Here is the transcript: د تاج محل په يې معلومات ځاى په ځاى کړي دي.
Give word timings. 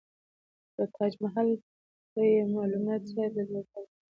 د 0.75 0.77
تاج 0.95 1.13
محل 1.23 1.49
په 2.11 2.21
يې 2.31 2.41
معلومات 2.55 3.01
ځاى 3.13 3.29
په 3.35 3.41
ځاى 3.49 3.63
کړي 3.71 3.83
دي. 3.93 3.99